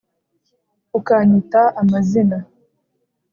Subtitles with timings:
[0.97, 2.37] ukanyita amazina